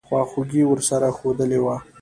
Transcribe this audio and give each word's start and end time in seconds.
خواخوږي 0.07 0.61
ورسره 0.67 1.09
ښودلې 1.17 1.59
وه. 1.65 1.75